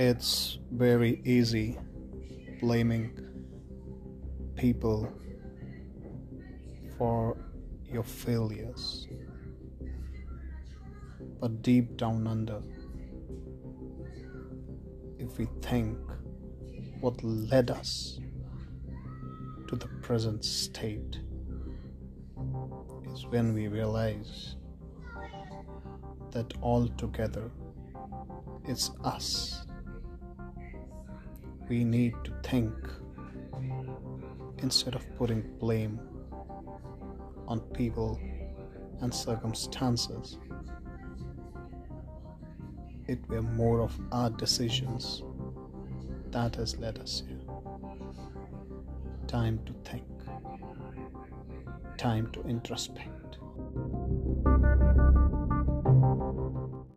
It's 0.00 0.60
very 0.70 1.20
easy 1.24 1.76
blaming 2.60 3.18
people 4.54 5.12
for 6.96 7.36
your 7.92 8.04
failures. 8.04 9.08
But 11.40 11.62
deep 11.62 11.96
down 11.96 12.28
under, 12.28 12.62
if 15.18 15.36
we 15.36 15.48
think 15.62 15.98
what 17.00 17.20
led 17.24 17.72
us 17.72 18.20
to 19.66 19.74
the 19.74 19.88
present 20.00 20.44
state, 20.44 21.18
is 23.12 23.26
when 23.26 23.52
we 23.52 23.66
realize 23.66 24.54
that 26.30 26.54
altogether 26.62 27.50
it's 28.64 28.92
us. 29.02 29.57
We 31.68 31.84
need 31.84 32.14
to 32.24 32.32
think 32.42 32.74
instead 34.62 34.94
of 34.94 35.04
putting 35.16 35.42
blame 35.58 36.00
on 37.46 37.60
people 37.60 38.18
and 39.00 39.12
circumstances. 39.12 40.38
It 43.06 43.18
were 43.28 43.42
more 43.42 43.80
of 43.80 43.98
our 44.12 44.30
decisions 44.30 45.22
that 46.30 46.56
has 46.56 46.76
led 46.78 46.98
us 46.98 47.22
here. 47.26 47.38
Time 49.26 49.60
to 49.66 49.72
think, 49.90 50.04
time 51.96 52.30
to 52.32 52.40
introspect. 52.40 53.17